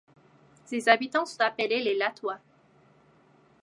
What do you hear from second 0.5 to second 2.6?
Ses habitants sont appelés les Latois.